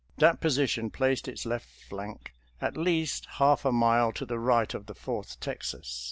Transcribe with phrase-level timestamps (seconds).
[0.17, 4.87] That position placed its left flank at least half a mile to the right of
[4.87, 5.99] the Fourth Texas.